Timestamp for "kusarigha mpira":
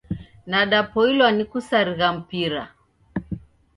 1.51-2.63